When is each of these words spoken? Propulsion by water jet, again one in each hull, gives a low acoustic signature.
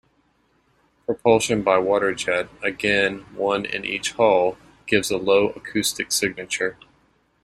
Propulsion 1.05 1.61
by 1.61 1.77
water 1.77 2.15
jet, 2.15 2.49
again 2.63 3.19
one 3.35 3.65
in 3.65 3.85
each 3.85 4.13
hull, 4.13 4.57
gives 4.87 5.11
a 5.11 5.17
low 5.17 5.49
acoustic 5.49 6.11
signature. 6.11 6.75